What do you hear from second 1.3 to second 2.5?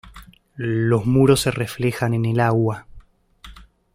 se reflejan en el